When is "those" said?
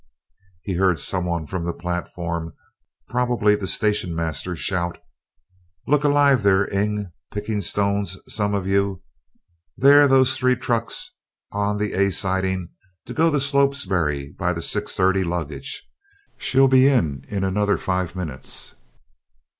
10.09-10.35